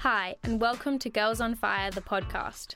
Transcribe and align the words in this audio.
Hi, 0.00 0.36
and 0.44 0.60
welcome 0.60 0.98
to 0.98 1.08
Girls 1.10 1.40
on 1.40 1.54
Fire, 1.54 1.90
the 1.90 2.00
podcast. 2.02 2.74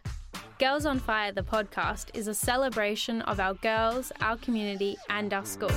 Girls 0.59 0.87
on 0.87 0.99
Fire, 0.99 1.33
the 1.33 1.43
podcast, 1.43 2.07
is 2.15 2.27
a 2.27 2.33
celebration 2.35 3.21
of 3.23 3.39
our 3.39 3.55
girls, 3.55 4.11
our 4.21 4.37
community, 4.39 4.97
and 5.11 5.33
our 5.35 5.45
school. 5.45 5.71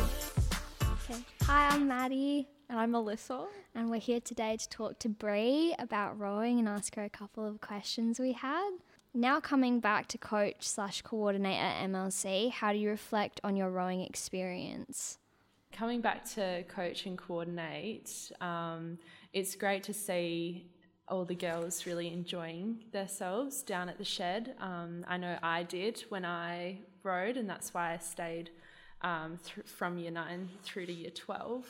Okay. 1.10 1.20
Hi, 1.44 1.70
I'm 1.70 1.88
Maddie, 1.88 2.48
And 2.70 2.80
I'm 2.80 2.92
Melissa. 2.92 3.48
and 3.76 3.90
we're 3.90 4.00
here 4.00 4.22
today 4.22 4.56
to 4.58 4.70
talk 4.70 5.00
to 5.00 5.10
Bree 5.10 5.76
about 5.78 6.18
rowing 6.18 6.60
and 6.60 6.70
ask 6.70 6.96
her 6.96 7.04
a 7.04 7.10
couple 7.10 7.46
of 7.46 7.60
questions 7.60 8.18
we 8.20 8.32
had. 8.32 8.70
Now, 9.14 9.40
coming 9.42 9.80
back 9.82 10.08
to 10.10 10.18
coach 10.18 10.68
slash 10.68 11.02
coordinator 11.02 11.62
at 11.62 11.84
MLC, 11.90 12.52
how 12.52 12.72
do 12.72 12.78
you 12.78 12.90
reflect 12.90 13.42
on 13.44 13.56
your 13.58 13.70
rowing 13.72 14.02
experience? 14.02 15.18
Coming 15.74 16.02
back 16.02 16.24
to 16.36 16.64
coach 16.70 17.06
and 17.06 17.18
coordinate, 17.18 18.32
um, 18.42 18.98
it's 19.38 19.56
great 19.56 19.84
to 19.84 19.94
see 19.94 20.66
all 21.08 21.24
the 21.24 21.36
girls 21.36 21.86
really 21.86 22.12
enjoying 22.12 22.84
themselves 22.92 23.62
down 23.62 23.88
at 23.88 24.00
the 24.00 24.04
shed. 24.04 24.56
Um, 24.60 25.06
I 25.08 25.18
know 25.18 25.38
I 25.44 25.62
did 25.62 26.04
when 26.10 26.26
I 26.26 26.80
rowed, 27.04 27.38
and 27.38 27.48
that's 27.48 27.72
why 27.72 27.94
I 27.94 27.98
stayed 27.98 28.50
um, 29.04 29.38
th- 29.46 29.68
from 29.68 30.00
year 30.00 30.10
nine 30.10 30.50
through 30.64 30.88
to 30.88 30.94
year 30.94 31.12
12. 31.12 31.66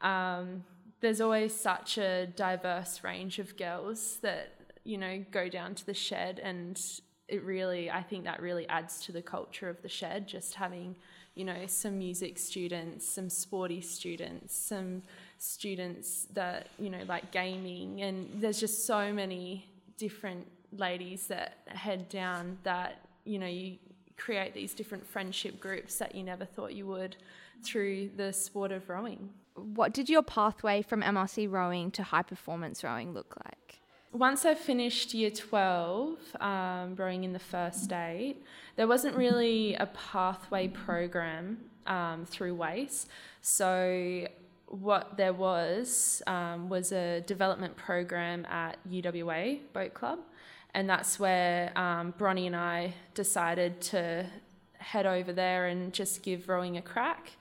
Um, 0.00 0.64
there's 1.00 1.20
always 1.20 1.54
such 1.54 1.98
a 1.98 2.26
diverse 2.28 3.04
range 3.04 3.38
of 3.38 3.58
girls 3.58 4.16
that, 4.22 4.54
you 4.82 4.96
know, 4.96 5.22
go 5.30 5.50
down 5.50 5.74
to 5.74 5.84
the 5.84 5.94
shed, 5.94 6.40
and 6.42 6.80
it 7.28 7.44
really, 7.44 7.90
I 7.90 8.02
think 8.02 8.24
that 8.24 8.40
really 8.40 8.66
adds 8.68 9.04
to 9.04 9.12
the 9.12 9.22
culture 9.22 9.68
of 9.68 9.82
the 9.82 9.88
shed, 9.90 10.26
just 10.26 10.54
having 10.54 10.96
you 11.36 11.44
know, 11.44 11.66
some 11.66 11.98
music 11.98 12.38
students, 12.38 13.06
some 13.06 13.28
sporty 13.28 13.82
students, 13.82 14.56
some 14.56 15.02
students 15.38 16.26
that, 16.32 16.68
you 16.78 16.90
know, 16.90 17.02
like 17.06 17.30
gaming. 17.30 18.02
And 18.02 18.28
there's 18.40 18.60
just 18.60 18.86
so 18.86 19.12
many 19.12 19.66
different 19.96 20.46
ladies 20.72 21.26
that 21.28 21.58
head 21.66 22.08
down 22.08 22.58
that, 22.62 23.00
you 23.24 23.38
know, 23.38 23.46
you 23.46 23.78
create 24.16 24.54
these 24.54 24.74
different 24.74 25.06
friendship 25.06 25.60
groups 25.60 25.96
that 25.98 26.14
you 26.14 26.22
never 26.22 26.44
thought 26.44 26.74
you 26.74 26.86
would 26.86 27.16
through 27.62 28.10
the 28.16 28.32
sport 28.32 28.72
of 28.72 28.88
rowing. 28.88 29.30
What 29.54 29.92
did 29.92 30.08
your 30.08 30.22
pathway 30.22 30.82
from 30.82 31.02
MLC 31.02 31.50
rowing 31.50 31.90
to 31.92 32.02
high 32.02 32.22
performance 32.22 32.84
rowing 32.84 33.12
look 33.12 33.36
like? 33.44 33.80
Once 34.12 34.44
I 34.44 34.54
finished 34.54 35.12
year 35.12 35.30
12, 35.30 36.18
um, 36.40 36.94
rowing 36.96 37.24
in 37.24 37.32
the 37.32 37.38
first 37.38 37.92
eight, 37.92 38.42
there 38.76 38.86
wasn't 38.86 39.16
really 39.16 39.74
a 39.74 39.86
pathway 39.86 40.68
program 40.68 41.58
um, 41.86 42.24
through 42.24 42.54
WAIS. 42.54 43.06
So, 43.42 44.26
what 44.66 45.16
there 45.16 45.32
was 45.32 46.22
um, 46.26 46.68
was 46.68 46.92
a 46.92 47.20
development 47.22 47.76
program 47.76 48.44
at 48.46 48.78
UWA 48.90 49.60
Boat 49.72 49.94
Club, 49.94 50.18
and 50.74 50.88
that's 50.88 51.18
where 51.18 51.76
um, 51.78 52.14
Bronnie 52.18 52.46
and 52.46 52.56
I 52.56 52.94
decided 53.14 53.80
to 53.82 54.26
head 54.78 55.06
over 55.06 55.32
there 55.32 55.66
and 55.66 55.92
just 55.92 56.22
give 56.22 56.48
rowing 56.48 56.76
a 56.76 56.82
crack. 56.82 57.32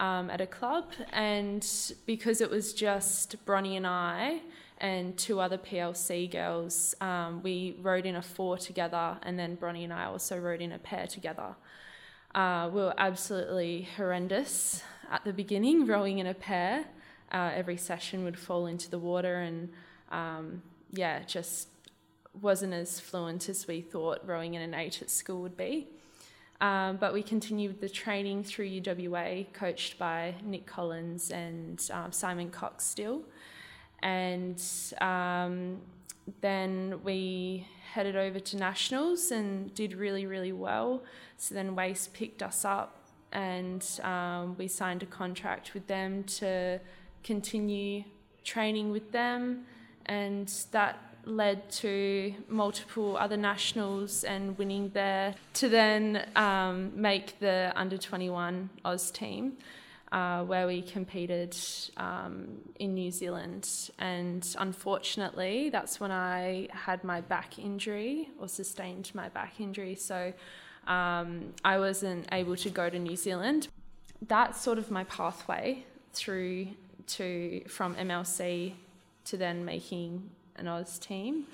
Um, 0.00 0.30
at 0.30 0.40
a 0.40 0.46
club, 0.46 0.92
and 1.12 1.68
because 2.06 2.40
it 2.40 2.48
was 2.48 2.72
just 2.72 3.44
Bronnie 3.44 3.76
and 3.76 3.84
I, 3.84 4.42
and 4.80 5.16
two 5.16 5.40
other 5.40 5.58
PLC 5.58 6.30
girls. 6.30 6.94
Um, 7.00 7.42
we 7.42 7.76
rowed 7.82 8.06
in 8.06 8.16
a 8.16 8.22
four 8.22 8.56
together, 8.58 9.18
and 9.22 9.38
then 9.38 9.56
Bronnie 9.56 9.84
and 9.84 9.92
I 9.92 10.04
also 10.04 10.38
rowed 10.38 10.60
in 10.60 10.72
a 10.72 10.78
pair 10.78 11.06
together. 11.06 11.56
Uh, 12.34 12.70
we 12.72 12.80
were 12.80 12.94
absolutely 12.96 13.88
horrendous 13.96 14.82
at 15.10 15.24
the 15.24 15.32
beginning, 15.32 15.86
rowing 15.86 16.18
in 16.18 16.26
a 16.26 16.34
pair. 16.34 16.84
Uh, 17.32 17.50
every 17.54 17.76
session 17.76 18.24
would 18.24 18.38
fall 18.38 18.66
into 18.66 18.90
the 18.90 18.98
water, 18.98 19.36
and 19.36 19.70
um, 20.10 20.62
yeah, 20.90 21.22
just 21.24 21.68
wasn't 22.40 22.72
as 22.72 23.00
fluent 23.00 23.48
as 23.48 23.66
we 23.66 23.80
thought 23.80 24.20
rowing 24.24 24.54
in 24.54 24.62
an 24.62 24.74
eight 24.74 25.02
at 25.02 25.10
school 25.10 25.42
would 25.42 25.56
be. 25.56 25.88
Um, 26.60 26.96
but 26.96 27.12
we 27.12 27.22
continued 27.22 27.80
the 27.80 27.88
training 27.88 28.42
through 28.44 28.68
UWA, 28.68 29.52
coached 29.52 29.98
by 29.98 30.34
Nick 30.44 30.66
Collins 30.66 31.30
and 31.30 31.86
um, 31.92 32.10
Simon 32.10 32.50
Cox 32.50 32.84
still 32.84 33.24
and 34.02 34.62
um, 35.00 35.78
then 36.40 37.00
we 37.02 37.66
headed 37.92 38.16
over 38.16 38.38
to 38.38 38.56
nationals 38.56 39.30
and 39.30 39.74
did 39.74 39.94
really 39.94 40.26
really 40.26 40.52
well 40.52 41.02
so 41.36 41.54
then 41.54 41.74
WAIS 41.74 42.08
picked 42.12 42.42
us 42.42 42.64
up 42.64 42.97
and 43.32 43.84
um, 44.02 44.56
we 44.56 44.68
signed 44.68 45.02
a 45.02 45.06
contract 45.06 45.74
with 45.74 45.86
them 45.86 46.24
to 46.24 46.80
continue 47.22 48.04
training 48.44 48.90
with 48.90 49.12
them 49.12 49.64
and 50.06 50.52
that 50.70 50.98
led 51.24 51.70
to 51.70 52.34
multiple 52.48 53.16
other 53.18 53.36
nationals 53.36 54.24
and 54.24 54.56
winning 54.56 54.90
there 54.94 55.34
to 55.52 55.68
then 55.68 56.26
um, 56.36 56.90
make 56.94 57.38
the 57.38 57.72
under 57.76 57.98
21 57.98 58.70
Oz 58.84 59.10
team 59.10 59.58
uh, 60.12 60.42
where 60.44 60.66
we 60.66 60.80
competed 60.82 61.56
um, 61.98 62.46
in 62.78 62.94
New 62.94 63.10
Zealand. 63.10 63.68
And 63.98 64.46
unfortunately, 64.58 65.68
that's 65.70 66.00
when 66.00 66.10
I 66.10 66.68
had 66.72 67.04
my 67.04 67.20
back 67.20 67.58
injury 67.58 68.30
or 68.38 68.48
sustained 68.48 69.10
my 69.14 69.28
back 69.28 69.60
injury. 69.60 69.94
So 69.94 70.32
um, 70.88 71.52
I 71.64 71.78
wasn't 71.78 72.26
able 72.32 72.56
to 72.56 72.70
go 72.70 72.90
to 72.90 72.98
New 72.98 73.16
Zealand. 73.16 73.68
That's 74.26 74.60
sort 74.60 74.78
of 74.78 74.90
my 74.90 75.04
pathway 75.04 75.84
through 76.12 76.68
to 77.06 77.62
from 77.68 77.94
MLC 77.94 78.74
to 79.26 79.36
then 79.36 79.64
making 79.64 80.30
an 80.56 80.66
Oz 80.66 80.98
team. 80.98 81.46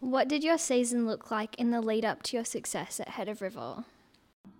What 0.00 0.28
did 0.28 0.42
your 0.42 0.58
season 0.58 1.06
look 1.06 1.30
like 1.30 1.54
in 1.56 1.70
the 1.70 1.80
lead 1.80 2.04
up 2.04 2.22
to 2.24 2.36
your 2.36 2.44
success 2.44 2.98
at 2.98 3.10
Head 3.10 3.28
of 3.28 3.42
River? 3.42 3.84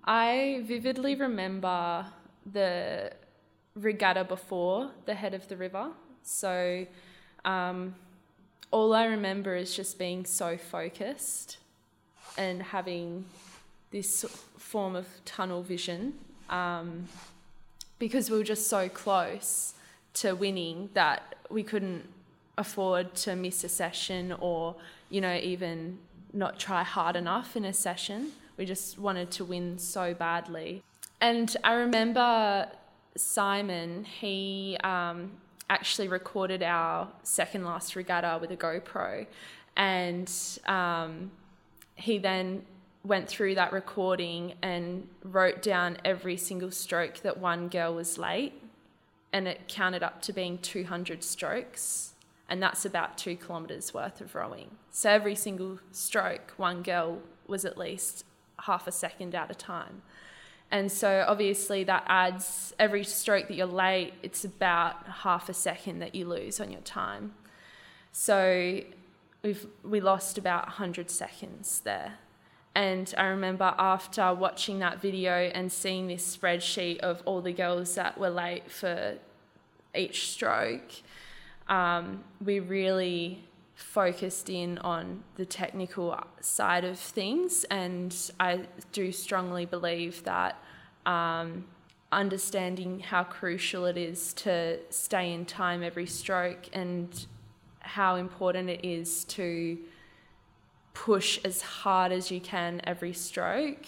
I 0.05 0.63
vividly 0.67 1.15
remember 1.15 2.07
the 2.51 3.13
regatta 3.75 4.25
before 4.25 4.91
the 5.07 5.15
head 5.15 5.35
of 5.35 5.49
the 5.49 5.57
river. 5.57 5.91
So 6.23 6.87
um, 7.45 7.95
all 8.71 8.95
I 8.95 9.07
remember 9.07 9.55
is 9.55 9.75
just 9.75 9.99
being 9.99 10.25
so 10.25 10.57
focused 10.57 11.59
and 12.37 12.63
having 12.63 13.25
this 13.91 14.25
form 14.57 14.95
of 14.95 15.07
tunnel 15.25 15.63
vision 15.63 16.15
um, 16.51 17.07
because 17.99 18.31
we 18.31 18.39
were 18.39 18.45
just 18.45 18.69
so 18.69 18.89
close 18.89 19.75
to 20.15 20.35
winning 20.35 20.91
that 20.95 21.37
we 21.51 21.63
couldn't 21.63 22.05
afford 22.57 23.15
to 23.15 23.37
miss 23.37 23.65
a 23.65 23.69
session 23.69 24.35
or, 24.41 24.75
you 25.11 25.21
know, 25.21 25.35
even 25.37 25.99
not 26.33 26.59
try 26.59 26.83
hard 26.83 27.17
enough 27.17 27.57
in 27.57 27.65
a 27.65 27.73
session. 27.73 28.33
We 28.57 28.65
just 28.65 28.99
wanted 28.99 29.31
to 29.33 29.45
win 29.45 29.79
so 29.79 30.15
badly. 30.15 30.83
And 31.21 31.57
I 31.65 31.75
remember 31.75 32.69
Simon, 33.17 34.05
he 34.05 34.77
um, 34.85 35.33
actually 35.71 36.09
recorded 36.09 36.63
our 36.63 37.09
second 37.23 37.65
last 37.65 37.97
regatta 37.97 38.39
with 38.41 38.51
a 38.51 38.57
GoPro, 38.57 39.27
and 39.77 40.31
um, 40.67 41.31
he 41.97 42.19
then 42.19 42.63
went 43.05 43.29
through 43.29 43.55
that 43.55 43.73
recording 43.73 44.55
and 44.63 45.09
wrote 45.23 45.63
down 45.63 45.97
every 46.05 46.37
single 46.37 46.71
stroke 46.71 47.21
that 47.23 47.39
one 47.39 47.69
girl 47.69 47.95
was 47.95 48.19
late, 48.19 48.53
and 49.33 49.47
it 49.49 49.69
counted 49.69 50.03
up 50.03 50.21
to 50.23 50.33
being 50.33 50.59
200 50.59 51.23
strokes, 51.23 52.15
and 52.49 52.63
that's 52.63 52.85
about 52.85 53.17
two 53.19 53.37
kilometres 53.37 53.95
worth 53.95 54.21
of 54.21 54.35
rowing. 54.35 54.71
So 54.91 55.11
every 55.11 55.35
single 55.35 55.79
stroke, 55.93 56.53
one 56.57 56.83
girl 56.83 57.21
was 57.47 57.65
at 57.65 57.79
least 57.79 58.25
half 58.61 58.87
a 58.87 58.93
second 58.93 59.35
out 59.35 59.51
of 59.51 59.59
time. 59.59 60.03
And 60.71 60.93
so 60.93 61.25
obviously 61.27 61.85
that 61.85 62.05
adds 62.07 62.75
every 62.79 63.05
stroke 63.05 63.49
that 63.49 63.55
you're 63.55 63.67
late, 63.67 64.13
it's 64.23 64.45
about 64.45 65.07
half 65.07 65.49
a 65.49 65.55
second 65.55 66.01
that 66.01 66.15
you 66.15 66.27
lose 66.27 66.61
on 66.61 66.71
your 66.71 66.83
time. 66.83 67.35
So 68.13 68.81
we've 69.43 69.67
we 69.83 70.01
lost 70.01 70.37
about 70.37 70.67
100 70.67 71.11
seconds 71.11 71.81
there. 71.81 72.15
And 72.79 73.13
I 73.19 73.25
remember 73.25 73.75
after 73.77 74.33
watching 74.33 74.79
that 74.79 75.03
video 75.03 75.33
and 75.33 75.73
seeing 75.73 76.07
this 76.07 76.37
spreadsheet 76.37 77.01
of 77.01 77.21
all 77.25 77.41
the 77.41 77.53
girls 77.53 77.97
that 77.97 78.17
were 78.17 78.31
late 78.31 78.71
for 78.71 79.19
each 79.97 80.31
stroke, 80.31 80.93
um, 81.69 82.23
we 82.41 82.61
really 82.61 83.43
focused 83.75 84.49
in 84.49 84.79
on 84.79 85.25
the 85.35 85.45
technical 85.45 86.25
side 86.41 86.85
of 86.85 87.01
things, 87.01 87.65
and 87.65 88.15
I 88.39 88.61
do 88.93 89.11
strongly 89.11 89.67
believe 89.67 90.23
that 90.23 90.63
um, 91.05 91.65
understanding 92.13 93.01
how 93.01 93.25
crucial 93.25 93.87
it 93.87 93.97
is 93.97 94.33
to 94.35 94.79
stay 94.91 95.33
in 95.33 95.47
time 95.47 95.83
every 95.83 96.07
stroke 96.07 96.69
and 96.73 97.27
how 97.81 98.15
important 98.15 98.71
it 98.71 98.85
is 98.85 99.25
to 99.25 99.79
push 101.05 101.39
as 101.45 101.63
hard 101.63 102.11
as 102.11 102.31
you 102.31 102.41
can 102.41 102.81
every 102.85 103.13
stroke. 103.13 103.87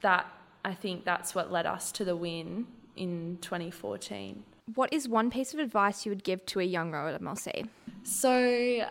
That 0.00 0.26
I 0.64 0.74
think 0.74 1.04
that's 1.04 1.34
what 1.34 1.52
led 1.52 1.66
us 1.66 1.92
to 1.92 2.04
the 2.04 2.16
win 2.16 2.66
in 2.96 3.38
2014. 3.40 4.42
What 4.74 4.92
is 4.92 5.08
one 5.08 5.30
piece 5.30 5.54
of 5.54 5.60
advice 5.60 6.04
you 6.04 6.10
would 6.10 6.24
give 6.24 6.44
to 6.46 6.60
a 6.60 6.64
young 6.64 6.90
rower 6.90 7.08
at 7.08 7.20
MLC? 7.22 7.68
So, 8.02 8.86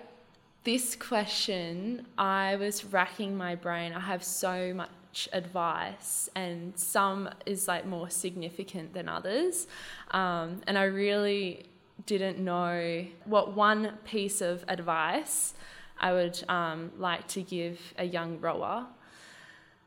this 0.63 0.95
question, 0.95 2.07
I 2.17 2.55
was 2.55 2.85
racking 2.85 3.37
my 3.37 3.55
brain. 3.55 3.93
I 3.93 3.99
have 3.99 4.23
so 4.23 4.73
much 4.73 5.29
advice, 5.33 6.29
and 6.35 6.77
some 6.77 7.29
is 7.45 7.67
like 7.67 7.85
more 7.85 8.09
significant 8.09 8.93
than 8.93 9.07
others. 9.07 9.67
Um, 10.11 10.61
and 10.67 10.77
I 10.77 10.85
really 10.85 11.65
didn't 12.05 12.39
know 12.39 13.05
what 13.25 13.53
one 13.53 13.97
piece 14.05 14.41
of 14.41 14.63
advice 14.67 15.53
I 15.99 16.13
would 16.13 16.43
um, 16.47 16.91
like 16.97 17.27
to 17.29 17.41
give 17.41 17.79
a 17.97 18.03
young 18.03 18.39
rower. 18.39 18.85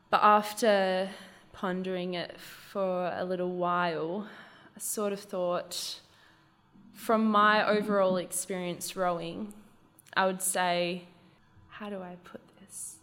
But 0.09 0.21
after 0.23 1.09
pondering 1.53 2.15
it 2.15 2.39
for 2.39 3.13
a 3.15 3.23
little 3.23 3.51
while, 3.51 4.27
I 4.75 4.79
sort 4.79 5.13
of 5.13 5.19
thought, 5.19 5.99
from 6.93 7.25
my 7.25 7.67
overall 7.67 8.17
experience 8.17 8.95
rowing, 8.95 9.53
I 10.15 10.25
would 10.25 10.41
say, 10.41 11.03
how 11.69 11.89
do 11.89 12.01
I 12.01 12.17
put 12.23 12.41
this? 12.59 12.97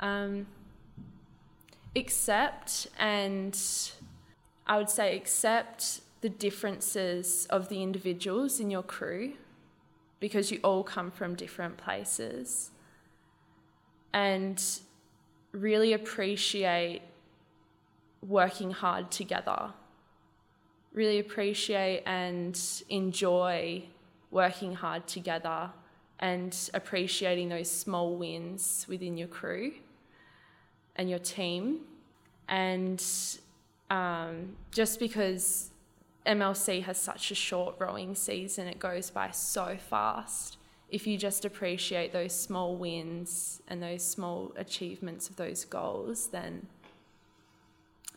Um, 0.00 0.46
accept 1.96 2.88
and 2.98 3.58
I 4.66 4.76
would 4.76 4.90
say 4.90 5.16
accept 5.16 6.00
the 6.20 6.28
differences 6.28 7.46
of 7.50 7.68
the 7.68 7.82
individuals 7.82 8.60
in 8.60 8.70
your 8.70 8.82
crew 8.82 9.34
because 10.24 10.50
you 10.50 10.58
all 10.64 10.82
come 10.82 11.10
from 11.10 11.34
different 11.34 11.76
places 11.76 12.70
and 14.14 14.64
really 15.52 15.92
appreciate 15.92 17.02
working 18.26 18.70
hard 18.70 19.10
together. 19.10 19.68
Really 20.94 21.18
appreciate 21.18 22.04
and 22.06 22.58
enjoy 22.88 23.84
working 24.30 24.72
hard 24.72 25.06
together 25.06 25.68
and 26.20 26.70
appreciating 26.72 27.50
those 27.50 27.70
small 27.70 28.16
wins 28.16 28.86
within 28.88 29.18
your 29.18 29.28
crew 29.28 29.72
and 30.96 31.10
your 31.10 31.18
team. 31.18 31.80
And 32.48 33.04
um, 33.90 34.56
just 34.70 34.98
because 34.98 35.68
MLC 36.26 36.82
has 36.84 37.00
such 37.00 37.30
a 37.30 37.34
short 37.34 37.76
rowing 37.78 38.14
season, 38.14 38.66
it 38.66 38.78
goes 38.78 39.10
by 39.10 39.30
so 39.30 39.76
fast. 39.76 40.56
If 40.88 41.06
you 41.06 41.18
just 41.18 41.44
appreciate 41.44 42.12
those 42.12 42.34
small 42.34 42.76
wins 42.76 43.60
and 43.68 43.82
those 43.82 44.04
small 44.04 44.52
achievements 44.56 45.28
of 45.28 45.36
those 45.36 45.64
goals, 45.64 46.28
then 46.28 46.66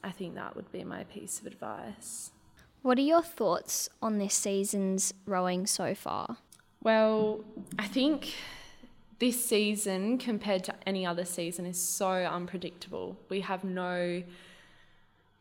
I 0.03 0.11
think 0.11 0.35
that 0.35 0.55
would 0.55 0.71
be 0.71 0.83
my 0.83 1.03
piece 1.05 1.39
of 1.39 1.47
advice. 1.47 2.31
What 2.81 2.97
are 2.97 3.01
your 3.01 3.23
thoughts 3.23 3.89
on 4.01 4.19
this 4.19 4.35
season's 4.35 5.13
rowing 5.25 5.65
so 5.65 5.95
far? 5.95 6.37
Well, 6.83 7.43
I 7.77 7.87
think 7.87 8.33
this 9.19 9.43
season 9.43 10.17
compared 10.17 10.63
to 10.65 10.75
any 10.85 11.05
other 11.05 11.25
season 11.25 11.65
is 11.65 11.81
so 11.81 12.09
unpredictable. 12.09 13.17
We 13.29 13.41
have 13.41 13.63
no 13.63 14.23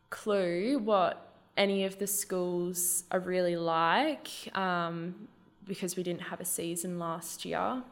clue 0.09 0.79
what 0.79 1.26
any 1.57 1.83
of 1.83 1.97
the 1.97 2.07
schools 2.07 3.03
are 3.11 3.19
really 3.19 3.57
like 3.57 4.29
um, 4.55 5.27
because 5.67 5.97
we 5.97 6.03
didn't 6.03 6.21
have 6.21 6.39
a 6.39 6.45
season 6.45 6.99
last 6.99 7.43
year. 7.43 7.83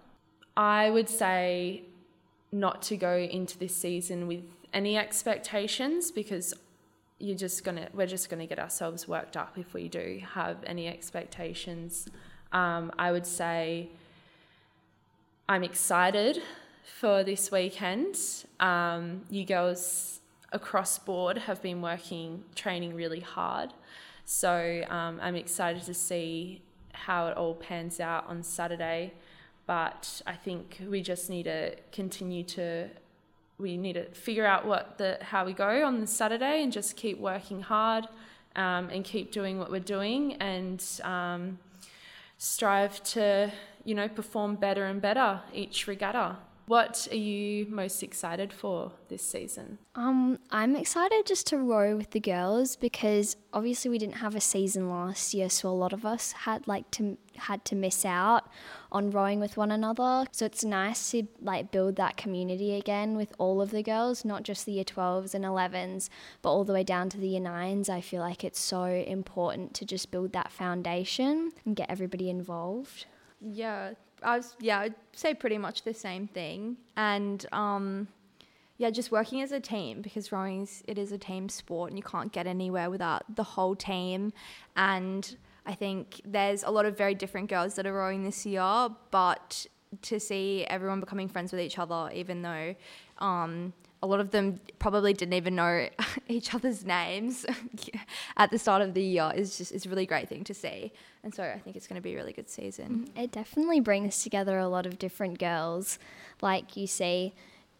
I 0.55 0.89
would 0.89 1.09
say 1.09 1.83
not 2.51 2.81
to 2.83 2.95
go 2.95 3.17
into 3.17 3.57
this 3.57 3.75
season 3.75 4.27
with 4.27 4.45
any 4.73 4.97
expectations 4.97 6.11
because 6.11 6.53
you're 7.19 7.37
just 7.37 7.63
gonna 7.63 7.87
we're 7.93 8.05
just 8.05 8.29
gonna 8.29 8.45
get 8.45 8.59
ourselves 8.59 9.07
worked 9.07 9.37
up 9.37 9.57
if 9.57 9.73
we 9.73 9.89
do 9.89 10.21
have 10.33 10.57
any 10.65 10.87
expectations. 10.87 12.07
Um, 12.51 12.91
I 12.97 13.11
would 13.11 13.25
say 13.25 13.89
I'm 15.49 15.63
excited 15.63 16.41
for 16.99 17.23
this 17.23 17.51
weekend. 17.51 18.17
Um, 18.59 19.23
you 19.29 19.45
girls 19.45 20.19
across 20.55 20.97
board 20.97 21.37
have 21.37 21.61
been 21.61 21.81
working, 21.81 22.43
training 22.55 22.95
really 22.95 23.19
hard. 23.19 23.73
So 24.23 24.83
um, 24.89 25.19
I'm 25.21 25.35
excited 25.35 25.83
to 25.83 25.93
see 25.93 26.61
how 26.93 27.27
it 27.27 27.37
all 27.37 27.53
pans 27.53 27.99
out 27.99 28.25
on 28.27 28.41
Saturday. 28.41 29.13
But 29.67 30.21
I 30.25 30.33
think 30.33 30.79
we 30.89 31.01
just 31.01 31.29
need 31.29 31.43
to 31.43 31.75
continue 31.91 32.43
to 32.43 32.89
we 33.57 33.77
need 33.77 33.93
to 33.93 34.05
figure 34.11 34.45
out 34.45 34.65
what 34.65 34.97
the 34.97 35.17
how 35.21 35.45
we 35.45 35.53
go 35.53 35.85
on 35.85 35.99
the 35.99 36.07
Saturday 36.07 36.63
and 36.63 36.71
just 36.71 36.95
keep 36.95 37.19
working 37.19 37.61
hard 37.61 38.05
um, 38.55 38.89
and 38.89 39.03
keep 39.03 39.31
doing 39.31 39.57
what 39.57 39.71
we're 39.71 39.79
doing 39.79 40.33
and 40.33 40.83
um, 41.03 41.57
strive 42.37 43.01
to 43.03 43.51
you 43.83 43.95
know 43.95 44.07
perform 44.07 44.55
better 44.55 44.85
and 44.85 45.01
better 45.01 45.41
each 45.53 45.87
regatta. 45.87 46.37
What 46.67 47.07
are 47.11 47.15
you 47.15 47.67
most 47.67 48.01
excited 48.01 48.51
for 48.51 48.91
this 49.07 49.21
season? 49.21 49.77
Um, 49.93 50.39
I'm 50.49 50.75
excited 50.75 51.25
just 51.27 51.45
to 51.47 51.59
row 51.59 51.95
with 51.95 52.09
the 52.09 52.19
girls 52.19 52.75
because 52.75 53.35
obviously 53.53 53.91
we 53.91 53.99
didn't 53.99 54.15
have 54.15 54.35
a 54.35 54.41
season 54.41 54.89
last 54.89 55.35
year, 55.35 55.49
so 55.49 55.69
a 55.69 55.71
lot 55.71 55.93
of 55.93 56.05
us 56.05 56.31
had 56.31 56.67
like 56.67 56.89
to 56.91 57.17
had 57.37 57.65
to 57.65 57.75
miss 57.75 58.03
out 58.03 58.49
on 58.91 59.11
rowing 59.11 59.39
with 59.39 59.57
one 59.57 59.69
another. 59.69 60.25
So 60.31 60.45
it's 60.45 60.63
nice 60.63 61.11
to 61.11 61.27
like 61.39 61.71
build 61.71 61.97
that 61.97 62.17
community 62.17 62.73
again 62.75 63.15
with 63.15 63.33
all 63.37 63.61
of 63.61 63.69
the 63.69 63.83
girls, 63.83 64.25
not 64.25 64.41
just 64.41 64.65
the 64.65 64.71
year 64.71 64.85
12s 64.85 65.35
and 65.35 65.45
11s, 65.45 66.09
but 66.41 66.49
all 66.49 66.63
the 66.63 66.73
way 66.73 66.83
down 66.83 67.09
to 67.09 67.17
the 67.17 67.27
year 67.27 67.41
9s. 67.41 67.89
I 67.89 68.01
feel 68.01 68.21
like 68.21 68.43
it's 68.43 68.59
so 68.59 68.85
important 68.85 69.75
to 69.75 69.85
just 69.85 70.09
build 70.09 70.33
that 70.33 70.51
foundation 70.51 71.51
and 71.63 71.75
get 71.75 71.91
everybody 71.91 72.29
involved. 72.29 73.05
Yeah, 73.39 73.91
I 74.25 74.37
was 74.37 74.55
yeah, 74.59 74.79
I'd 74.79 74.95
say 75.13 75.33
pretty 75.33 75.57
much 75.57 75.83
the 75.83 75.93
same 75.93 76.27
thing. 76.27 76.77
And 76.97 77.45
um, 77.51 78.07
yeah, 78.77 78.89
just 78.89 79.11
working 79.11 79.41
as 79.41 79.51
a 79.51 79.59
team 79.59 80.01
because 80.01 80.31
rowing 80.31 80.63
is 80.63 80.83
it 80.87 80.97
is 80.97 81.11
a 81.11 81.17
team 81.17 81.47
sport 81.47 81.91
and 81.91 81.97
you 81.97 82.03
can't 82.03 82.31
get 82.31 82.47
anywhere 82.47 82.89
without 82.89 83.35
the 83.35 83.43
whole 83.43 83.75
team. 83.75 84.33
And 84.75 85.37
I 85.65 85.73
think 85.73 86.21
there's 86.25 86.63
a 86.63 86.69
lot 86.69 86.85
of 86.85 86.97
very 86.97 87.15
different 87.15 87.49
girls 87.49 87.75
that 87.75 87.85
are 87.85 87.93
rowing 87.93 88.23
this 88.23 88.45
year, 88.45 88.89
but 89.11 89.65
to 90.01 90.19
see 90.19 90.65
everyone 90.67 90.99
becoming 90.99 91.27
friends 91.29 91.51
with 91.51 91.61
each 91.61 91.79
other, 91.79 92.11
even 92.13 92.41
though 92.41 92.75
um, 93.19 93.73
a 94.05 94.07
lot 94.07 94.19
of 94.19 94.29
them 94.29 94.59
probably 94.77 95.13
didn't 95.13 95.33
even 95.33 95.55
know 95.55 95.89
each 96.27 96.53
other's 96.53 96.85
names 96.85 97.45
at 98.37 98.51
the 98.51 98.59
start 98.59 98.83
of 98.83 98.93
the 98.93 99.01
year 99.01 99.31
is 99.35 99.57
just 99.57 99.71
is 99.71 99.85
a 99.85 99.89
really 99.89 100.05
great 100.05 100.29
thing 100.29 100.43
to 100.43 100.53
see. 100.53 100.93
And 101.23 101.33
so 101.33 101.43
I 101.43 101.57
think 101.57 101.75
it's 101.75 101.87
going 101.87 101.99
to 101.99 102.03
be 102.03 102.13
a 102.13 102.15
really 102.15 102.33
good 102.33 102.49
season. 102.49 103.07
Mm-hmm. 103.07 103.19
It 103.19 103.31
definitely 103.31 103.79
brings 103.79 104.21
together 104.21 104.59
a 104.59 104.67
lot 104.67 104.85
of 104.85 104.99
different 104.99 105.39
girls. 105.39 105.97
Like 106.39 106.77
you 106.77 106.85
see 106.85 107.33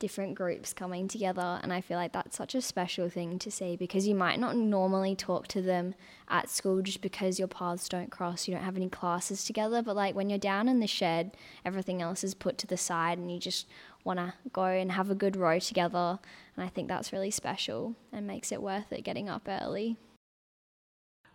different 0.05 0.35
groups 0.35 0.71
coming 0.71 1.07
together 1.07 1.59
and 1.63 1.73
I 1.73 1.81
feel 1.81 1.97
like 1.97 2.11
that's 2.11 2.37
such 2.37 2.53
a 2.53 2.61
special 2.61 3.09
thing 3.09 3.39
to 3.39 3.49
see 3.49 3.75
because 3.75 4.07
you 4.07 4.13
might 4.13 4.39
not 4.39 4.55
normally 4.55 5.15
talk 5.15 5.47
to 5.47 5.63
them 5.63 5.95
at 6.29 6.47
school 6.47 6.83
just 6.83 7.01
because 7.01 7.39
your 7.39 7.47
paths 7.47 7.89
don't 7.89 8.11
cross, 8.11 8.47
you 8.47 8.53
don't 8.53 8.63
have 8.63 8.75
any 8.75 8.87
classes 8.87 9.43
together, 9.43 9.81
but 9.81 9.95
like 9.95 10.13
when 10.13 10.29
you're 10.29 10.37
down 10.37 10.69
in 10.69 10.79
the 10.79 10.85
shed, 10.85 11.35
everything 11.65 12.03
else 12.03 12.23
is 12.23 12.35
put 12.35 12.59
to 12.59 12.67
the 12.67 12.77
side 12.77 13.17
and 13.17 13.31
you 13.31 13.39
just 13.39 13.65
want 14.03 14.19
to 14.19 14.31
go 14.53 14.65
and 14.65 14.91
have 14.91 15.09
a 15.09 15.15
good 15.15 15.35
row 15.35 15.57
together. 15.57 16.19
And 16.55 16.63
I 16.63 16.67
think 16.69 16.87
that's 16.87 17.11
really 17.11 17.31
special 17.31 17.95
and 18.13 18.27
makes 18.27 18.51
it 18.51 18.61
worth 18.61 18.93
it 18.93 19.03
getting 19.03 19.27
up 19.27 19.47
early. 19.47 19.97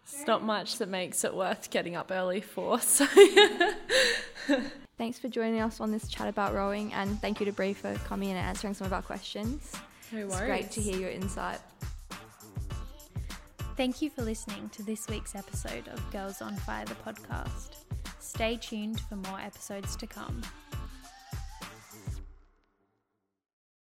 It's 0.05 0.29
not 0.29 0.45
much 0.45 0.79
that 0.79 0.89
makes 0.89 1.25
it 1.25 1.35
worth 1.35 1.71
getting 1.71 1.97
up 1.97 2.13
early 2.13 2.41
for. 2.41 2.79
So 2.79 3.05
Thanks 5.01 5.19
for 5.19 5.31
joining 5.31 5.63
us 5.63 5.81
on 5.81 5.91
this 5.91 6.09
chat 6.09 6.29
about 6.29 6.53
rowing, 6.53 6.93
and 6.93 7.19
thank 7.23 7.41
you 7.41 7.47
to 7.47 7.53
Bree 7.53 7.73
for 7.73 7.95
coming 8.05 8.29
in 8.29 8.37
and 8.37 8.47
answering 8.47 8.75
some 8.75 8.87
of 8.87 8.93
our 8.93 9.01
questions. 9.01 9.73
no 10.13 10.27
worries. 10.27 10.33
It's 10.33 10.41
great 10.43 10.71
to 10.73 10.81
hear 10.83 11.01
your 11.01 11.09
insight. 11.09 11.59
Thank 13.79 14.03
you 14.03 14.11
for 14.11 14.21
listening 14.21 14.69
to 14.75 14.83
this 14.83 15.09
week's 15.09 15.35
episode 15.35 15.89
of 15.89 16.11
Girls 16.11 16.43
on 16.43 16.55
Fire, 16.55 16.85
the 16.85 16.97
podcast. 16.97 17.77
Stay 18.19 18.57
tuned 18.57 19.01
for 19.01 19.17
more 19.17 19.41
episodes 19.41 19.97
to 19.97 20.07
come. 20.07 20.43